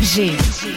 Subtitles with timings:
[0.00, 0.69] Mini-Mix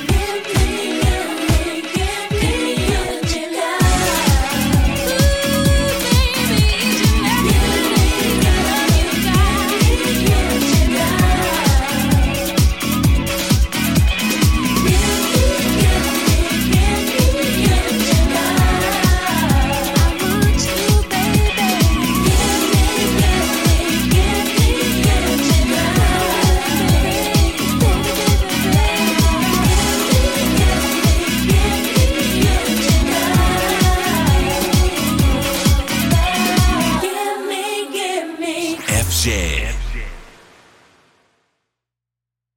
[39.23, 39.29] FG.
[39.29, 39.82] FG.